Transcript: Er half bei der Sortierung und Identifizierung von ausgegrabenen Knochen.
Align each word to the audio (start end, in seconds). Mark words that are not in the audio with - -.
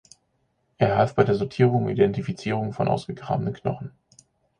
Er 0.79 0.97
half 0.97 1.13
bei 1.13 1.23
der 1.23 1.35
Sortierung 1.35 1.83
und 1.83 1.91
Identifizierung 1.91 2.73
von 2.73 2.87
ausgegrabenen 2.87 3.53
Knochen. 3.53 3.91